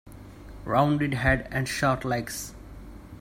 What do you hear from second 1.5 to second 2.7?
and short legs.